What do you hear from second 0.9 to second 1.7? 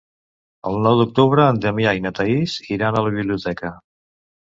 d'octubre en